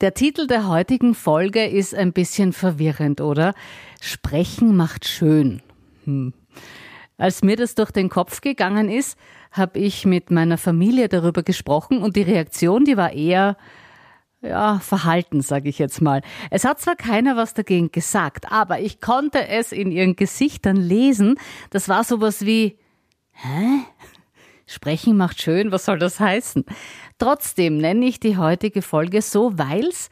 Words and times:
Der 0.00 0.14
Titel 0.14 0.46
der 0.46 0.66
heutigen 0.66 1.14
Folge 1.14 1.66
ist 1.66 1.94
ein 1.94 2.14
bisschen 2.14 2.54
verwirrend, 2.54 3.20
oder? 3.20 3.52
Sprechen 4.00 4.74
macht 4.74 5.06
schön. 5.06 5.60
Hm. 6.04 6.32
Als 7.18 7.42
mir 7.42 7.56
das 7.56 7.74
durch 7.74 7.90
den 7.90 8.08
Kopf 8.08 8.40
gegangen 8.40 8.88
ist, 8.88 9.18
habe 9.52 9.78
ich 9.78 10.06
mit 10.06 10.30
meiner 10.30 10.56
Familie 10.56 11.10
darüber 11.10 11.42
gesprochen 11.42 11.98
und 11.98 12.16
die 12.16 12.22
Reaktion, 12.22 12.86
die 12.86 12.96
war 12.96 13.12
eher 13.12 13.58
ja, 14.40 14.78
verhalten, 14.78 15.42
sage 15.42 15.68
ich 15.68 15.78
jetzt 15.78 16.00
mal. 16.00 16.22
Es 16.50 16.64
hat 16.64 16.80
zwar 16.80 16.96
keiner 16.96 17.36
was 17.36 17.52
dagegen 17.52 17.92
gesagt, 17.92 18.50
aber 18.50 18.80
ich 18.80 19.02
konnte 19.02 19.48
es 19.48 19.70
in 19.70 19.92
ihren 19.92 20.16
Gesichtern 20.16 20.76
lesen. 20.76 21.38
Das 21.68 21.90
war 21.90 22.04
sowas 22.04 22.46
wie 22.46 22.78
Hä? 23.32 23.84
Sprechen 24.66 25.16
macht 25.16 25.42
schön, 25.42 25.72
was 25.72 25.84
soll 25.84 25.98
das 25.98 26.20
heißen? 26.20 26.64
Trotzdem 27.20 27.76
nenne 27.76 28.06
ich 28.06 28.18
die 28.18 28.38
heutige 28.38 28.80
Folge 28.80 29.20
so, 29.20 29.58
weil's 29.58 30.08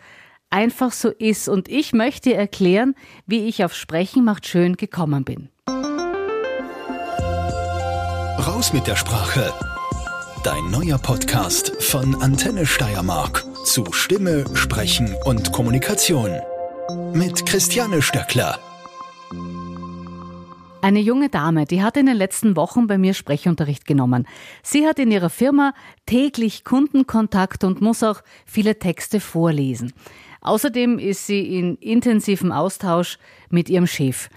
einfach 0.51 0.93
so 0.93 1.09
ist 1.09 1.49
und 1.49 1.69
ich 1.69 1.95
möchte 1.95 2.35
erklären, 2.35 2.95
wie 3.27 3.49
ich 3.49 3.65
auf 3.65 3.75
Sprechen 3.75 4.25
macht 4.25 4.47
schön 4.47 4.77
gekommen 4.77 5.25
bin. 5.25 5.49
Raus 8.47 8.75
mit 8.75 8.87
der 8.87 8.97
Sprache. 8.97 9.53
Dein 10.45 10.71
neuer 10.71 10.99
Podcast 10.99 11.83
von 11.83 12.15
Antenne 12.21 12.67
Steiermark 12.67 13.43
zu 13.65 13.87
Stimme, 13.93 14.45
Sprechen 14.55 15.17
und 15.25 15.51
Kommunikation. 15.53 16.31
Mit 17.15 17.47
Christiane 17.47 18.03
Stöckler. 18.03 18.59
Eine 20.81 21.01
junge 21.01 21.29
Dame, 21.29 21.65
die 21.65 21.83
hat 21.83 21.97
in 21.97 22.07
den 22.07 22.17
letzten 22.17 22.55
Wochen 22.55 22.87
bei 22.87 22.99
mir 22.99 23.13
Sprechunterricht 23.13 23.85
genommen. 23.85 24.29
Sie 24.63 24.87
hat 24.87 25.01
in 25.01 25.11
ihrer 25.11 25.29
Firma 25.29 25.75
täglich 26.07 26.63
Kundenkontakt 26.63 27.65
und 27.65 27.81
muss 27.81 28.05
auch 28.05 28.23
viele 28.47 28.79
Texte 28.79 29.19
vorlesen. 29.19 29.93
Außerdem 30.41 31.01
ist 31.01 31.27
sie 31.27 31.59
in 31.59 31.75
intensivem 31.77 32.53
Austausch 32.53 33.19
mit 33.51 33.69
ihrem 33.69 33.89
Chef. 33.89 34.31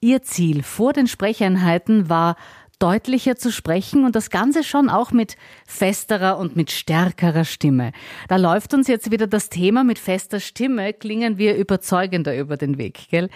Ihr 0.00 0.22
Ziel 0.22 0.62
vor 0.62 0.92
den 0.92 1.08
Sprecheinheiten 1.08 2.08
war, 2.08 2.36
deutlicher 2.78 3.36
zu 3.36 3.50
sprechen 3.50 4.04
und 4.04 4.14
das 4.14 4.30
Ganze 4.30 4.62
schon 4.62 4.88
auch 4.88 5.10
mit 5.10 5.36
festerer 5.66 6.38
und 6.38 6.56
mit 6.56 6.70
stärkerer 6.70 7.44
Stimme. 7.44 7.92
Da 8.28 8.36
läuft 8.36 8.74
uns 8.74 8.88
jetzt 8.88 9.10
wieder 9.10 9.26
das 9.26 9.48
Thema 9.48 9.84
mit 9.84 9.98
fester 9.98 10.40
Stimme, 10.40 10.92
klingen 10.92 11.38
wir 11.38 11.56
überzeugender 11.56 12.36
über 12.36 12.56
den 12.56 12.78
Weg, 12.78 13.08
gell? 13.10 13.28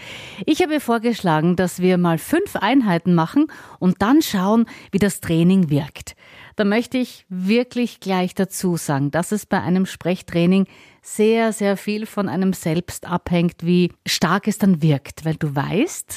Ich 0.47 0.63
habe 0.63 0.81
vorgeschlagen, 0.81 1.57
dass 1.57 1.81
wir 1.81 1.99
mal 1.99 2.19
fünf 2.19 2.57
Einheiten 2.57 3.15
machen 3.15 3.47
und 3.79 4.03
dann 4.03 4.23
schauen, 4.23 4.67
wie 4.91 4.99
das 4.99 5.21
Training 5.21 5.71
wirkt. 5.71 6.15
Da 6.57 6.65
möchte 6.65 6.99
ich 6.99 7.25
wirklich 7.29 8.01
gleich 8.01 8.35
dazu 8.35 8.77
sagen, 8.77 9.11
dass 9.11 9.33
es 9.33 9.47
bei 9.47 9.61
einem 9.61 9.87
Sprechtraining 9.87 10.67
sehr, 11.03 11.53
sehr 11.53 11.77
viel 11.77 12.07
von 12.07 12.29
einem 12.29 12.53
selbst 12.53 13.07
abhängt, 13.07 13.65
wie 13.65 13.93
stark 14.07 14.47
es 14.47 14.59
dann 14.59 14.83
wirkt, 14.83 15.25
weil 15.25 15.35
du 15.35 15.55
weißt, 15.55 16.15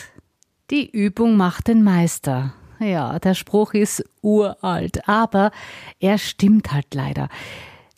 die 0.72 0.90
Übung 0.90 1.38
macht 1.38 1.68
den 1.68 1.84
Meister. 1.84 2.54
Ja, 2.80 3.20
der 3.20 3.34
Spruch 3.34 3.74
ist 3.74 4.04
uralt, 4.22 5.08
aber 5.08 5.52
er 6.00 6.18
stimmt 6.18 6.72
halt 6.72 6.94
leider. 6.94 7.30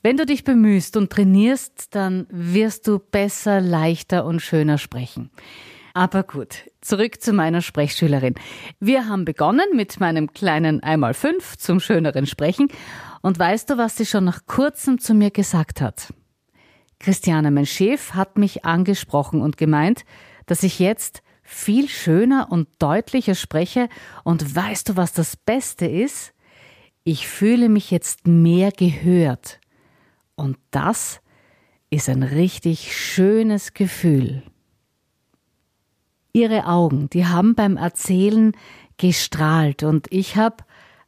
Wenn 0.03 0.17
du 0.17 0.25
dich 0.25 0.44
bemühst 0.44 0.95
und 0.95 1.11
trainierst, 1.11 1.95
dann 1.95 2.28
wirst 2.30 2.88
du 2.88 3.00
besser, 3.00 3.59
leichter 3.59 4.25
und 4.25 4.42
schöner 4.42 4.78
sprechen. 4.78 5.31
Aber 5.94 6.22
gut, 6.22 6.69
zurück 6.80 7.22
zu 7.22 7.34
meiner 7.34 7.61
Sprechschülerin. 7.61 8.36
Wir 8.80 9.09
haben 9.09 9.25
begonnen 9.25 9.66
mit 9.73 10.00
meinem 10.00 10.31
kleinen 10.31 10.84
einmal 10.84 11.16
fünf 11.16 11.58
zum 11.58 11.80
schöneren 11.80 12.28
Sprechen. 12.28 12.67
Und 13.23 13.39
weißt 13.39 13.72
du, 13.72 13.78
was 13.80 13.97
sie 13.97 14.06
schon 14.06 14.23
nach 14.23 14.45
kurzem 14.45 15.00
zu 15.00 15.16
mir 15.16 15.31
gesagt 15.31 15.81
hat? 15.81 16.14
Christiane, 17.00 17.50
mein 17.50 17.66
Chef, 17.66 18.14
hat 18.14 18.38
mich 18.38 18.64
angesprochen 18.64 19.41
und 19.41 19.58
gemeint, 19.58 20.06
dass 20.45 20.62
ich 20.62 20.78
jetzt 20.78 21.23
viel 21.50 21.88
schöner 21.88 22.52
und 22.52 22.67
deutlicher 22.78 23.34
spreche. 23.34 23.88
Und 24.26 24.53
weißt 24.53 24.90
du, 24.90 24.98
was 24.98 25.14
das 25.14 25.38
Beste 25.38 25.85
ist? 25.85 26.34
Ich 27.06 27.25
fühle 27.25 27.69
mich 27.69 27.90
jetzt 27.90 28.28
mehr 28.28 28.72
gehört. 28.72 29.62
Und 30.35 30.58
das 30.72 31.22
ist 31.90 32.09
ein 32.09 32.22
richtig 32.22 32.94
schönes 32.94 33.74
Gefühl. 33.74 34.44
Ihre 36.34 36.68
Augen, 36.68 37.09
die 37.09 37.25
haben 37.25 37.56
beim 37.56 37.78
Erzählen 37.78 38.52
gestrahlt 38.97 39.84
und 39.84 40.08
ich 40.12 40.35
habe 40.35 40.58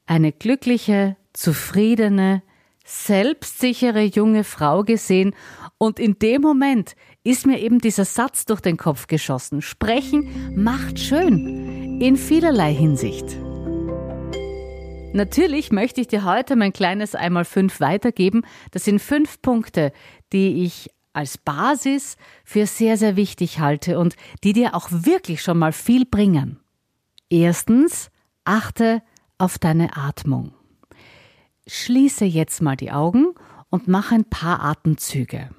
eine 0.06 0.32
glückliche, 0.32 1.18
zufriedene, 1.34 2.42
selbstsichere 2.86 4.04
junge 4.04 4.46
Frau 4.46 4.84
gesehen 4.84 5.36
und 5.78 6.00
in 6.00 6.18
dem 6.18 6.42
Moment 6.42 6.96
ist 7.24 7.46
mir 7.46 7.60
eben 7.60 7.80
dieser 7.80 8.06
Satz 8.06 8.46
durch 8.46 8.62
den 8.62 8.78
Kopf 8.78 9.08
geschossen. 9.08 9.62
Sprechen 9.62 10.56
macht 10.56 11.00
schön. 11.00 12.00
In 12.02 12.16
vielerlei 12.16 12.74
Hinsicht. 12.74 13.38
Natürlich 15.14 15.72
möchte 15.72 16.02
ich 16.02 16.08
dir 16.08 16.24
heute 16.24 16.56
mein 16.56 16.72
kleines 16.72 17.16
einmal 17.16 17.44
fünf 17.44 17.80
weitergeben. 17.80 18.44
Das 18.72 18.86
sind 18.86 19.00
fünf 19.00 19.42
Punkte, 19.42 19.92
die 20.32 20.64
ich 20.64 20.92
als 21.14 21.38
Basis 21.38 22.16
für 22.46 22.66
sehr, 22.68 22.96
sehr 22.96 23.16
wichtig 23.16 23.60
halte 23.60 24.00
und 24.00 24.16
die 24.44 24.54
dir 24.54 24.76
auch 24.76 24.88
wirklich 24.92 25.42
schon 25.42 25.58
mal 25.58 25.74
viel 25.74 26.06
bringen. 26.06 26.60
Erstens, 27.30 28.12
achte 28.46 29.02
auf 29.38 29.58
deine 29.58 29.98
Atmung. 29.98 30.54
Schließe 31.68 32.26
jetzt 32.26 32.62
mal 32.62 32.76
die 32.76 32.92
Augen 32.92 33.34
und 33.70 33.88
mach 33.88 34.12
ein 34.12 34.26
paar 34.26 34.64
Atemzüge. 34.64 35.50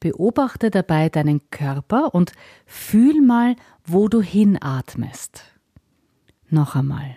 Beobachte 0.00 0.70
dabei 0.70 1.08
deinen 1.08 1.50
Körper 1.50 2.14
und 2.14 2.32
fühl 2.66 3.22
mal, 3.22 3.56
wo 3.84 4.08
du 4.08 4.20
hinatmest. 4.20 5.42
Noch 6.48 6.76
einmal. 6.76 7.16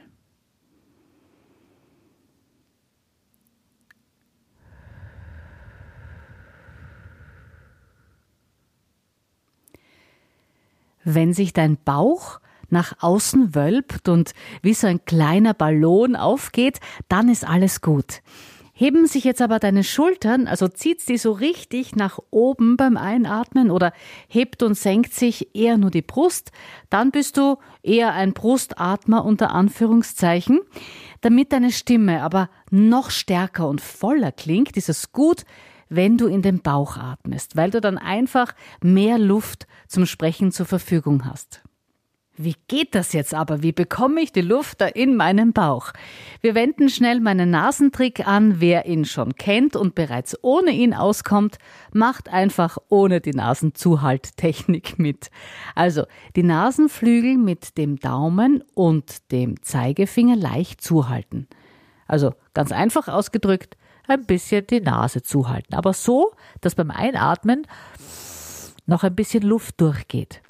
Wenn 11.03 11.33
sich 11.33 11.53
dein 11.53 11.77
Bauch 11.77 12.39
nach 12.69 12.93
außen 12.99 13.55
wölbt 13.55 14.09
und 14.09 14.33
wie 14.61 14.73
so 14.73 14.87
ein 14.87 15.03
kleiner 15.05 15.53
Ballon 15.53 16.15
aufgeht, 16.15 16.79
dann 17.07 17.29
ist 17.29 17.47
alles 17.47 17.81
gut. 17.81 18.21
Heben 18.79 19.07
sich 19.07 19.25
jetzt 19.25 19.41
aber 19.41 19.59
deine 19.59 19.83
Schultern, 19.83 20.47
also 20.47 20.69
zieht 20.69 21.01
sie 21.01 21.17
so 21.17 21.33
richtig 21.33 21.97
nach 21.97 22.17
oben 22.31 22.77
beim 22.77 22.95
Einatmen 22.95 23.71
oder 23.71 23.91
hebt 24.29 24.63
und 24.63 24.73
senkt 24.75 25.13
sich 25.13 25.53
eher 25.53 25.77
nur 25.77 25.91
die 25.91 26.01
Brust, 26.01 26.53
dann 26.89 27.11
bist 27.11 27.35
du 27.35 27.57
eher 27.83 28.13
ein 28.13 28.31
Brustatmer 28.31 29.25
unter 29.25 29.51
Anführungszeichen. 29.51 30.61
Damit 31.19 31.51
deine 31.51 31.73
Stimme 31.73 32.23
aber 32.23 32.49
noch 32.71 33.09
stärker 33.11 33.67
und 33.67 33.81
voller 33.81 34.31
klingt, 34.31 34.77
ist 34.77 34.87
es 34.87 35.11
gut, 35.11 35.43
wenn 35.89 36.17
du 36.17 36.27
in 36.27 36.41
den 36.41 36.61
Bauch 36.61 36.95
atmest, 36.95 37.57
weil 37.57 37.71
du 37.71 37.81
dann 37.81 37.97
einfach 37.97 38.55
mehr 38.81 39.17
Luft 39.19 39.67
zum 39.89 40.05
Sprechen 40.05 40.53
zur 40.53 40.67
Verfügung 40.67 41.25
hast. 41.25 41.63
Wie 42.41 42.55
geht 42.69 42.95
das 42.95 43.11
jetzt 43.11 43.33
aber? 43.33 43.63
Wie 43.63 43.73
bekomme 43.73 44.21
ich 44.21 44.31
die 44.31 44.39
Luft 44.39 44.79
da 44.79 44.87
in 44.87 45.17
meinen 45.17 45.51
Bauch? 45.51 45.91
Wir 46.39 46.55
wenden 46.55 46.87
schnell 46.87 47.19
meinen 47.19 47.49
Nasentrick 47.49 48.25
an. 48.25 48.61
Wer 48.61 48.85
ihn 48.85 49.03
schon 49.03 49.35
kennt 49.35 49.75
und 49.75 49.93
bereits 49.93 50.37
ohne 50.41 50.71
ihn 50.71 50.93
auskommt, 50.93 51.57
macht 51.91 52.29
einfach 52.29 52.77
ohne 52.87 53.19
die 53.19 53.33
Nasenzuhalttechnik 53.33 54.97
mit. 54.97 55.31
Also 55.75 56.05
die 56.37 56.43
Nasenflügel 56.43 57.35
mit 57.35 57.77
dem 57.77 57.99
Daumen 57.99 58.63
und 58.73 59.33
dem 59.33 59.61
Zeigefinger 59.61 60.37
leicht 60.37 60.79
zuhalten. 60.79 61.49
Also 62.07 62.31
ganz 62.53 62.71
einfach 62.71 63.09
ausgedrückt, 63.09 63.75
ein 64.07 64.25
bisschen 64.25 64.65
die 64.65 64.79
Nase 64.79 65.23
zuhalten. 65.23 65.75
Aber 65.75 65.91
so, 65.91 66.31
dass 66.61 66.75
beim 66.75 66.89
Einatmen 66.89 67.67
noch 68.85 69.03
ein 69.03 69.13
bisschen 69.13 69.43
Luft 69.43 69.81
durchgeht. 69.81 70.41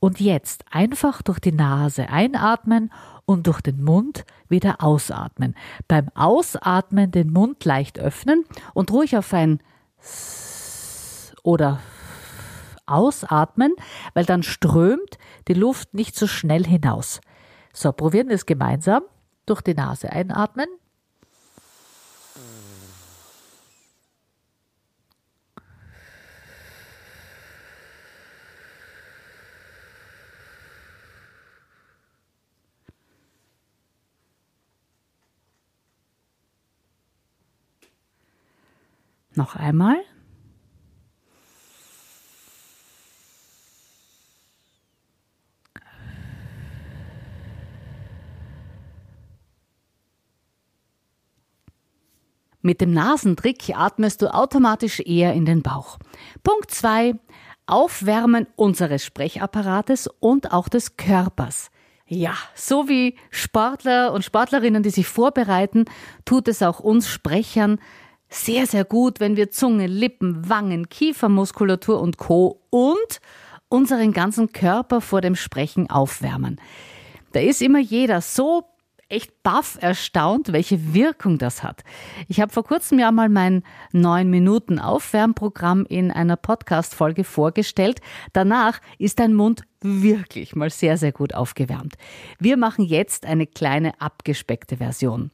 Und 0.00 0.20
jetzt 0.20 0.64
einfach 0.70 1.22
durch 1.22 1.40
die 1.40 1.52
Nase 1.52 2.08
einatmen 2.08 2.92
und 3.24 3.46
durch 3.46 3.60
den 3.60 3.82
Mund 3.82 4.24
wieder 4.48 4.82
ausatmen. 4.82 5.56
Beim 5.88 6.08
Ausatmen 6.14 7.10
den 7.10 7.32
Mund 7.32 7.64
leicht 7.64 7.98
öffnen 7.98 8.44
und 8.74 8.92
ruhig 8.92 9.16
auf 9.16 9.34
ein 9.34 9.60
S 10.00 11.34
oder 11.42 11.80
ausatmen, 12.86 13.74
weil 14.14 14.24
dann 14.24 14.42
strömt 14.42 15.18
die 15.48 15.54
Luft 15.54 15.94
nicht 15.94 16.16
so 16.16 16.26
schnell 16.26 16.64
hinaus. 16.64 17.20
So, 17.72 17.92
probieren 17.92 18.28
wir 18.28 18.36
es 18.36 18.46
gemeinsam. 18.46 19.02
Durch 19.46 19.62
die 19.62 19.74
Nase 19.74 20.10
einatmen 20.12 20.68
Noch 39.38 39.54
einmal. 39.54 39.94
Mit 52.62 52.80
dem 52.80 52.90
Nasentrick 52.90 53.70
atmest 53.76 54.22
du 54.22 54.34
automatisch 54.34 54.98
eher 54.98 55.34
in 55.34 55.44
den 55.44 55.62
Bauch. 55.62 56.00
Punkt 56.42 56.72
2. 56.72 57.14
Aufwärmen 57.66 58.48
unseres 58.56 59.04
Sprechapparates 59.04 60.08
und 60.18 60.50
auch 60.50 60.68
des 60.68 60.96
Körpers. 60.96 61.70
Ja, 62.08 62.34
so 62.56 62.88
wie 62.88 63.16
Sportler 63.30 64.12
und 64.12 64.24
Sportlerinnen, 64.24 64.82
die 64.82 64.90
sich 64.90 65.06
vorbereiten, 65.06 65.84
tut 66.24 66.48
es 66.48 66.60
auch 66.60 66.80
uns 66.80 67.08
Sprechern 67.08 67.78
sehr, 68.28 68.66
sehr 68.66 68.84
gut, 68.84 69.20
wenn 69.20 69.36
wir 69.36 69.50
Zunge, 69.50 69.86
Lippen, 69.86 70.48
Wangen, 70.48 70.88
Kiefermuskulatur 70.88 72.00
und 72.00 72.18
Co. 72.18 72.60
und 72.70 73.20
unseren 73.68 74.12
ganzen 74.12 74.52
Körper 74.52 75.00
vor 75.00 75.20
dem 75.20 75.36
Sprechen 75.36 75.90
aufwärmen. 75.90 76.60
Da 77.32 77.40
ist 77.40 77.62
immer 77.62 77.78
jeder 77.78 78.20
so 78.20 78.64
echt 79.08 79.42
baff 79.42 79.78
erstaunt, 79.80 80.52
welche 80.52 80.92
Wirkung 80.92 81.38
das 81.38 81.62
hat. 81.62 81.82
Ich 82.28 82.40
habe 82.40 82.52
vor 82.52 82.64
kurzem 82.64 82.98
ja 82.98 83.10
mal 83.10 83.28
mein 83.28 83.62
9 83.92 84.28
Minuten 84.28 84.78
Aufwärmprogramm 84.78 85.86
in 85.86 86.10
einer 86.10 86.36
Podcast-Folge 86.36 87.24
vorgestellt. 87.24 88.00
Danach 88.32 88.80
ist 88.98 89.18
dein 89.18 89.34
Mund 89.34 89.62
wirklich 89.80 90.54
mal 90.54 90.70
sehr, 90.70 90.98
sehr 90.98 91.12
gut 91.12 91.34
aufgewärmt. 91.34 91.94
Wir 92.38 92.56
machen 92.56 92.84
jetzt 92.84 93.24
eine 93.24 93.46
kleine 93.46 93.98
abgespeckte 94.00 94.76
Version. 94.76 95.30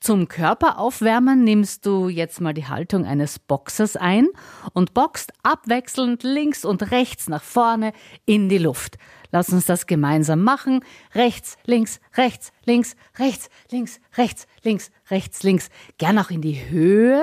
Zum 0.00 0.28
Körperaufwärmen 0.28 1.44
nimmst 1.44 1.84
du 1.84 2.08
jetzt 2.08 2.40
mal 2.40 2.54
die 2.54 2.66
Haltung 2.66 3.04
eines 3.04 3.38
Boxers 3.38 3.96
ein 3.96 4.28
und 4.72 4.94
boxt 4.94 5.30
abwechselnd 5.42 6.22
links 6.22 6.64
und 6.64 6.90
rechts 6.90 7.28
nach 7.28 7.42
vorne 7.42 7.92
in 8.24 8.48
die 8.48 8.56
Luft. 8.56 8.96
Lass 9.30 9.50
uns 9.50 9.66
das 9.66 9.86
gemeinsam 9.86 10.42
machen. 10.42 10.82
Rechts, 11.14 11.58
links, 11.66 12.00
rechts, 12.16 12.50
links, 12.64 12.96
rechts, 13.18 13.50
links, 13.70 14.00
rechts, 14.16 14.46
links, 14.62 14.90
rechts, 15.10 15.42
links. 15.42 15.68
Gern 15.98 16.18
auch 16.18 16.30
in 16.30 16.40
die 16.40 16.70
Höhe. 16.70 17.22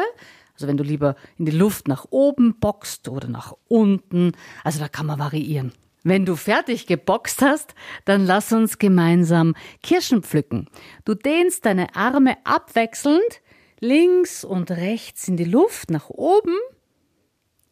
Also 0.53 0.67
wenn 0.67 0.77
du 0.77 0.83
lieber 0.83 1.15
in 1.39 1.45
die 1.45 1.51
Luft 1.51 1.87
nach 1.87 2.05
oben 2.11 2.59
boxt 2.59 3.09
oder 3.09 3.27
nach 3.27 3.55
unten. 3.67 4.33
Also 4.63 4.79
da 4.79 4.87
kann 4.87 5.07
man 5.07 5.17
variieren. 5.17 5.73
Wenn 6.07 6.25
du 6.25 6.37
fertig 6.37 6.87
geboxt 6.87 7.41
hast, 7.41 7.75
dann 8.05 8.25
lass 8.25 8.53
uns 8.53 8.77
gemeinsam 8.77 9.55
Kirschen 9.83 10.23
pflücken. 10.23 10.69
Du 11.03 11.15
dehnst 11.15 11.65
deine 11.65 11.97
Arme 11.97 12.37
abwechselnd 12.45 13.41
links 13.81 14.45
und 14.45 14.71
rechts 14.71 15.27
in 15.27 15.35
die 15.35 15.43
Luft 15.43 15.91
nach 15.91 16.09
oben, 16.09 16.55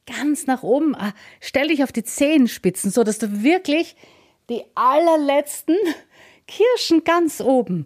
ganz 0.06 0.48
nach 0.48 0.64
oben. 0.64 0.98
Ah, 0.98 1.14
stell 1.40 1.70
dich 1.70 1.82
auf 1.82 1.94
die 1.94 2.04
Zehenspitzen, 2.04 2.92
so 2.92 3.06
dass 3.06 3.20
du 3.20 3.42
wirklich 3.42 3.96
die 4.50 4.64
allerletzten 4.76 5.78
Kirschen 6.46 7.06
ganz 7.06 7.40
oben 7.40 7.86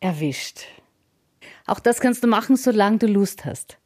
erwischt. 0.00 0.66
Auch 1.64 1.80
das 1.80 2.00
kannst 2.00 2.22
du 2.22 2.28
machen, 2.28 2.56
solange 2.56 2.98
du 2.98 3.06
Lust 3.06 3.46
hast. 3.46 3.78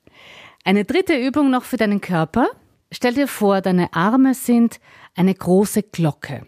Eine 0.65 0.85
dritte 0.85 1.15
Übung 1.15 1.49
noch 1.49 1.63
für 1.63 1.77
deinen 1.77 2.01
Körper. 2.01 2.49
Stell 2.91 3.15
dir 3.15 3.29
vor, 3.29 3.61
deine 3.61 3.95
Arme 3.95 4.35
sind 4.35 4.81
eine 5.15 5.35
große 5.35 5.83
Glocke 5.83 6.47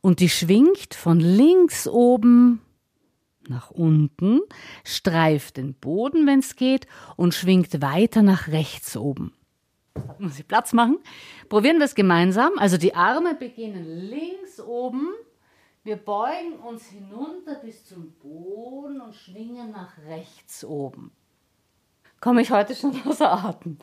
und 0.00 0.20
die 0.20 0.28
schwingt 0.28 0.94
von 0.94 1.20
links 1.20 1.88
oben 1.88 2.60
nach 3.48 3.70
unten, 3.70 4.40
streift 4.84 5.56
den 5.56 5.74
Boden, 5.74 6.26
wenn 6.26 6.40
es 6.40 6.56
geht, 6.56 6.86
und 7.16 7.34
schwingt 7.34 7.82
weiter 7.82 8.22
nach 8.22 8.48
rechts 8.48 8.96
oben. 8.96 9.32
Muss 10.18 10.38
ich 10.38 10.48
Platz 10.48 10.72
machen. 10.72 10.98
Probieren 11.48 11.78
wir 11.78 11.84
es 11.84 11.94
gemeinsam. 11.94 12.52
Also 12.56 12.78
die 12.78 12.94
Arme 12.94 13.34
beginnen 13.34 13.84
links 13.84 14.60
oben. 14.60 15.08
Wir 15.84 15.96
beugen 15.96 16.54
uns 16.64 16.86
hinunter 16.86 17.56
bis 17.56 17.84
zum 17.84 18.12
Boden 18.12 19.00
und 19.00 19.14
schwingen 19.14 19.72
nach 19.72 19.98
rechts 20.06 20.64
oben. 20.64 21.10
Komme 22.20 22.40
ich 22.42 22.52
heute 22.52 22.74
schon 22.74 22.94
außer 23.06 23.30
Atem. 23.30 23.78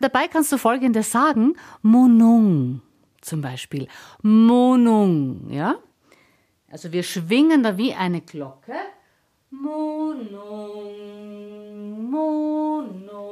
Dabei 0.00 0.28
kannst 0.28 0.50
du 0.50 0.58
folgendes 0.58 1.12
sagen: 1.12 1.54
Monung 1.82 2.80
zum 3.20 3.40
Beispiel. 3.40 3.88
Monung, 4.22 5.50
ja? 5.50 5.76
Also 6.70 6.92
wir 6.92 7.02
schwingen 7.02 7.62
da 7.62 7.78
wie 7.78 7.94
eine 7.94 8.20
Glocke. 8.20 8.74
Monung, 9.50 10.82
Monung, 12.10 13.24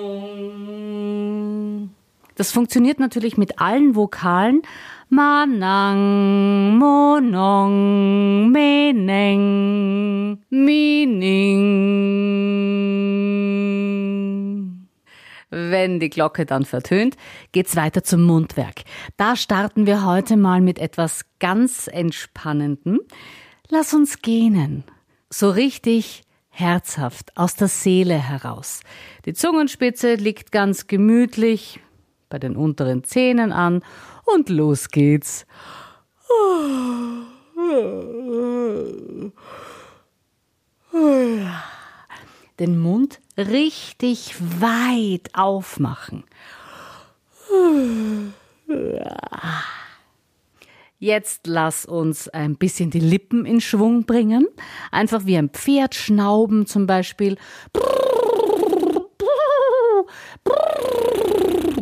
Das 2.36 2.52
funktioniert 2.52 3.00
natürlich 3.00 3.38
mit 3.38 3.58
allen 3.60 3.96
Vokalen. 3.96 4.62
Manang, 5.08 6.76
Monong, 6.78 8.50
Meneng, 8.50 10.38
Mining. 10.50 11.64
Wenn 15.56 16.00
die 16.00 16.10
Glocke 16.10 16.46
dann 16.46 16.64
vertönt, 16.64 17.16
geht's 17.52 17.76
weiter 17.76 18.02
zum 18.02 18.22
Mundwerk. 18.24 18.82
Da 19.16 19.36
starten 19.36 19.86
wir 19.86 20.04
heute 20.04 20.36
mal 20.36 20.60
mit 20.60 20.80
etwas 20.80 21.24
ganz 21.38 21.86
Entspannendem. 21.86 22.98
Lass 23.68 23.94
uns 23.94 24.20
gähnen. 24.20 24.82
So 25.30 25.50
richtig 25.50 26.22
herzhaft 26.48 27.36
aus 27.36 27.54
der 27.54 27.68
Seele 27.68 28.18
heraus. 28.18 28.80
Die 29.26 29.32
Zungenspitze 29.32 30.16
liegt 30.16 30.50
ganz 30.50 30.88
gemütlich 30.88 31.78
bei 32.28 32.40
den 32.40 32.56
unteren 32.56 33.04
Zähnen 33.04 33.52
an 33.52 33.84
und 34.24 34.48
los 34.48 34.88
geht's. 34.88 35.46
Den 42.58 42.78
Mund 42.78 43.20
richtig 43.36 44.34
weit 44.60 45.30
aufmachen. 45.32 46.24
Jetzt 50.98 51.46
lass 51.46 51.84
uns 51.84 52.28
ein 52.28 52.56
bisschen 52.56 52.90
die 52.90 53.00
Lippen 53.00 53.44
in 53.44 53.60
Schwung 53.60 54.04
bringen. 54.04 54.46
Einfach 54.90 55.26
wie 55.26 55.36
ein 55.36 55.50
Pferd 55.50 55.94
schnauben 55.94 56.66
zum 56.66 56.86
Beispiel. 56.86 57.36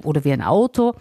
Oder 0.03 0.25
wie 0.25 0.33
ein 0.33 0.43
Auto. 0.43 0.95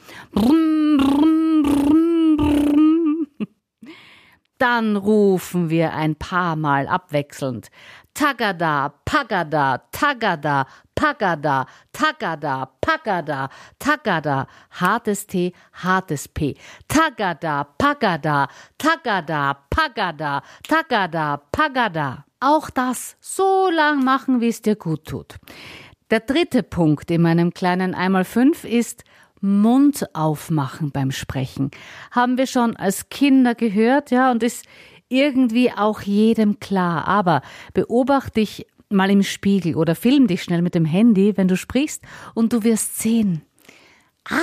Dann 4.62 4.96
rufen 4.96 5.72
wir 5.72 5.94
ein 5.94 6.16
paar 6.16 6.56
Mal 6.56 6.88
abwechselnd. 6.88 7.72
Tagada, 8.14 8.94
Pagada, 9.06 9.82
Tagada, 9.92 10.68
Pagada, 10.94 11.66
Tagada, 11.92 12.70
Pagada, 12.80 13.50
Tagada, 13.80 14.48
hartes 14.70 15.26
T, 15.26 15.54
hartes 15.74 16.28
P. 16.28 16.56
Tagada, 16.88 17.64
Pagada, 17.80 18.50
Tagada, 18.78 19.58
Pagada, 19.72 20.44
Tagada, 20.68 21.38
Pagada. 21.52 22.26
Auch 22.40 22.70
das 22.70 23.18
so 23.20 23.68
lang 23.72 24.04
machen, 24.04 24.42
wie 24.42 24.50
es 24.50 24.62
dir 24.62 24.76
gut 24.76 25.06
tut. 25.06 25.40
Der 26.12 26.20
dritte 26.20 26.62
Punkt 26.62 27.10
in 27.10 27.24
meinem 27.24 27.52
kleinen 27.56 27.96
einmal 27.96 28.26
fünf 28.26 28.64
ist 28.64 29.06
Mund 29.42 30.08
aufmachen 30.14 30.92
beim 30.92 31.12
Sprechen. 31.12 31.72
Haben 32.12 32.38
wir 32.38 32.48
schon 32.48 32.76
als 32.76 33.10
Kinder 33.10 33.56
gehört, 33.56 34.12
ja, 34.12 34.32
und 34.32 34.44
ist 34.44 34.66
irgendwie 35.10 35.72
auch 35.72 36.02
jedem 36.02 36.60
klar. 36.60 37.08
Aber 37.08 37.42
beobachte 37.74 38.40
dich 38.40 38.68
mal 38.90 39.10
im 39.10 39.24
Spiegel 39.24 39.76
oder 39.76 39.96
film 39.96 40.28
dich 40.28 40.44
schnell 40.44 40.62
mit 40.62 40.76
dem 40.76 40.86
Handy, 40.86 41.36
wenn 41.38 41.48
du 41.48 41.58
sprichst, 41.58 42.04
und 42.34 42.54
du 42.54 42.64
wirst 42.64 43.00
sehen. 43.00 43.42
Ah, 44.30 44.36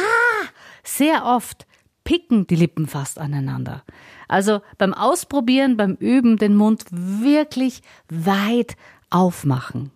sehr 0.82 1.24
oft 1.24 1.66
picken 2.04 2.46
die 2.46 2.56
Lippen 2.56 2.86
fast 2.86 3.18
aneinander. 3.18 3.84
Also 4.28 4.60
beim 4.78 4.94
Ausprobieren, 4.94 5.76
beim 5.76 5.94
Üben 5.94 6.38
den 6.38 6.56
Mund 6.56 6.84
wirklich 6.90 7.82
weit 8.08 8.76
aufmachen. 9.10 9.90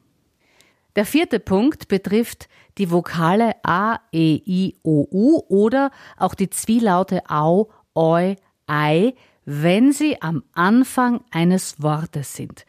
Der 0.96 1.06
vierte 1.06 1.40
Punkt 1.40 1.88
betrifft 1.88 2.48
die 2.78 2.90
Vokale 2.90 3.54
A, 3.62 3.98
E, 4.12 4.40
I, 4.46 4.76
O, 4.82 5.06
U 5.10 5.42
oder 5.48 5.90
auch 6.16 6.34
die 6.34 6.50
Zwielaute 6.50 7.22
Au, 7.28 7.70
Oi, 7.94 8.36
Ei, 8.66 9.14
wenn 9.44 9.92
sie 9.92 10.20
am 10.20 10.44
Anfang 10.52 11.24
eines 11.30 11.82
Wortes 11.82 12.34
sind. 12.34 12.66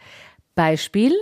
Beispiel 0.55 1.13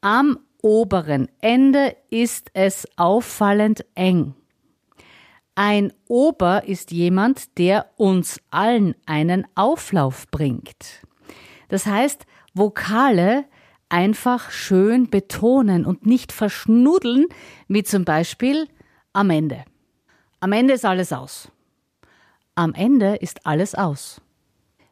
Am 0.00 0.38
oberen 0.62 1.28
Ende 1.40 1.96
ist 2.10 2.50
es 2.54 2.86
auffallend 2.96 3.84
eng. 3.94 4.34
Ein 5.54 5.92
Ober 6.08 6.64
ist 6.66 6.92
jemand, 6.92 7.58
der 7.58 7.90
uns 7.96 8.40
allen 8.50 8.94
einen 9.06 9.46
Auflauf 9.54 10.26
bringt. 10.30 11.02
Das 11.68 11.86
heißt, 11.86 12.26
Vokale 12.54 13.44
einfach 13.92 14.50
schön 14.50 15.10
betonen 15.10 15.84
und 15.84 16.06
nicht 16.06 16.32
verschnudeln, 16.32 17.26
wie 17.68 17.82
zum 17.82 18.04
Beispiel 18.04 18.66
am 19.12 19.30
Ende. 19.30 19.64
Am 20.40 20.52
Ende 20.52 20.74
ist 20.74 20.84
alles 20.84 21.12
aus. 21.12 21.52
Am 22.54 22.74
Ende 22.74 23.16
ist 23.16 23.46
alles 23.46 23.74
aus. 23.74 24.20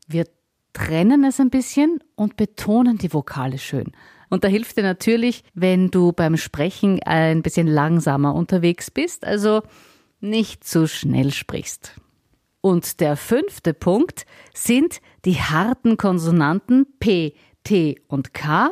Wir 0.07 0.27
trennen 0.73 1.25
es 1.25 1.41
ein 1.41 1.51
bisschen 1.51 2.01
und 2.15 2.37
betonen 2.37 2.99
die 2.99 3.13
Vokale 3.13 3.59
schön. 3.59 3.93
Und 4.29 4.45
da 4.45 4.49
hilft 4.49 4.77
dir 4.77 4.83
natürlich, 4.83 5.45
wenn 5.55 5.91
du 5.91 6.13
beim 6.13 6.37
Sprechen 6.37 7.03
ein 7.03 7.43
bisschen 7.43 7.67
langsamer 7.67 8.35
unterwegs 8.35 8.91
bist. 8.91 9.25
Also 9.25 9.63
nicht 10.21 10.63
zu 10.63 10.87
schnell 10.87 11.33
sprichst. 11.33 11.97
Und 12.61 13.01
der 13.01 13.17
fünfte 13.17 13.73
Punkt 13.73 14.27
sind 14.55 15.01
die 15.25 15.37
harten 15.37 15.97
Konsonanten 15.97 16.87
P, 17.01 17.35
T 17.65 18.01
und 18.09 18.35
K 18.35 18.71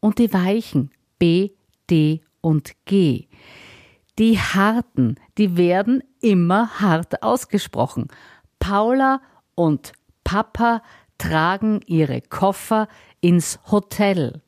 und 0.00 0.18
die 0.18 0.32
weichen 0.32 0.90
B, 1.18 1.50
D 1.90 2.20
und 2.40 2.72
G. 2.84 3.28
Die 4.18 4.38
harten, 4.38 5.16
die 5.36 5.56
werden 5.56 6.02
immer 6.20 6.80
hart 6.80 7.22
ausgesprochen. 7.22 8.08
Paula 8.58 9.20
und 9.54 9.92
Papa 10.24 10.82
tragen 11.18 11.80
ihre 11.86 12.20
Koffer 12.22 12.88
ins 13.20 13.58
Hotel. 13.70 14.42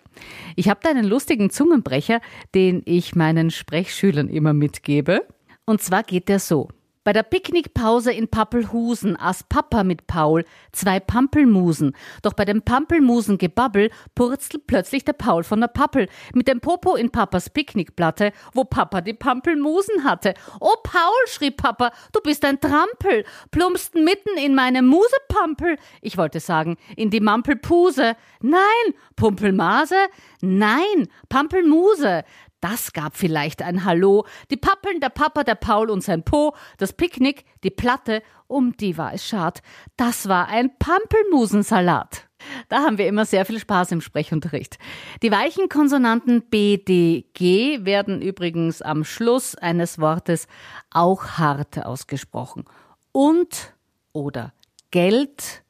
Ich 0.56 0.68
habe 0.68 0.80
da 0.82 0.90
einen 0.90 1.04
lustigen 1.04 1.50
Zungenbrecher, 1.50 2.20
den 2.54 2.82
ich 2.84 3.14
meinen 3.14 3.50
Sprechschülern 3.50 4.28
immer 4.28 4.52
mitgebe. 4.52 5.26
Und 5.64 5.82
zwar 5.82 6.02
geht 6.02 6.28
der 6.28 6.38
so. 6.38 6.68
Bei 7.08 7.14
der 7.14 7.22
Picknickpause 7.22 8.12
in 8.12 8.28
Pappelhusen 8.28 9.16
aß 9.16 9.44
Papa 9.44 9.82
mit 9.82 10.06
Paul 10.06 10.44
zwei 10.72 11.00
Pampelmusen. 11.00 11.96
Doch 12.20 12.34
bei 12.34 12.44
dem 12.44 12.60
Pampelmusengebabbel 12.60 13.90
purzelt 14.14 14.66
plötzlich 14.66 15.06
der 15.06 15.14
Paul 15.14 15.42
von 15.42 15.62
der 15.62 15.68
Pappel 15.68 16.10
mit 16.34 16.48
dem 16.48 16.60
Popo 16.60 16.96
in 16.96 17.08
Papas 17.08 17.48
Picknickplatte, 17.48 18.32
wo 18.52 18.64
Papa 18.64 19.00
die 19.00 19.14
Pampelmusen 19.14 20.04
hatte. 20.04 20.34
Oh 20.60 20.74
Paul, 20.82 21.14
schrie 21.28 21.50
Papa, 21.50 21.92
du 22.12 22.20
bist 22.20 22.44
ein 22.44 22.60
Trampel, 22.60 23.24
plumpst 23.52 23.94
mitten 23.94 24.36
in 24.36 24.54
meine 24.54 24.82
Musepampel. 24.82 25.78
Ich 26.02 26.18
wollte 26.18 26.40
sagen, 26.40 26.76
in 26.94 27.08
die 27.08 27.20
Mampelpuse. 27.20 28.16
Nein, 28.42 28.94
Pumpelmase? 29.16 29.96
Nein, 30.42 31.08
Pampelmuse. 31.30 32.24
Das 32.60 32.92
gab 32.92 33.16
vielleicht 33.16 33.62
ein 33.62 33.84
Hallo. 33.84 34.26
Die 34.50 34.56
Pappeln, 34.56 35.00
der 35.00 35.10
Papa, 35.10 35.44
der 35.44 35.54
Paul 35.54 35.90
und 35.90 36.02
sein 36.02 36.24
Po, 36.24 36.54
das 36.76 36.92
Picknick, 36.92 37.44
die 37.62 37.70
Platte, 37.70 38.22
um 38.48 38.76
die 38.76 38.98
war 38.98 39.12
es 39.14 39.24
schad. 39.24 39.62
Das 39.96 40.28
war 40.28 40.48
ein 40.48 40.76
Pampelmusensalat. 40.78 42.28
Da 42.68 42.78
haben 42.78 42.98
wir 42.98 43.06
immer 43.06 43.24
sehr 43.24 43.44
viel 43.44 43.58
Spaß 43.58 43.92
im 43.92 44.00
Sprechunterricht. 44.00 44.78
Die 45.22 45.30
weichen 45.30 45.68
Konsonanten 45.68 46.42
B, 46.42 46.78
D, 46.78 47.26
G 47.34 47.84
werden 47.84 48.22
übrigens 48.22 48.82
am 48.82 49.04
Schluss 49.04 49.54
eines 49.54 49.98
Wortes 49.98 50.46
auch 50.90 51.38
hart 51.38 51.84
ausgesprochen. 51.84 52.64
Und 53.12 53.74
oder 54.12 54.52
Geld, 54.90 55.62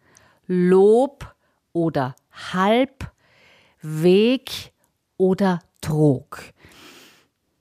Lob 0.47 1.35
oder 1.73 2.16
Halb, 2.52 3.11
Weg 3.83 4.73
oder 5.16 5.61
Trog. 5.80 6.40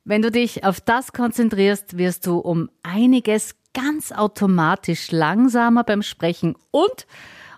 Wenn 0.10 0.22
du 0.22 0.32
dich 0.32 0.64
auf 0.64 0.80
das 0.80 1.12
konzentrierst, 1.12 1.98
wirst 1.98 2.26
du 2.28 2.38
um 2.38 2.70
einiges 2.82 3.58
ganz 3.74 4.14
automatisch 4.14 5.12
langsamer 5.12 5.84
beim 5.84 6.02
Sprechen 6.02 6.56
und, 6.72 7.06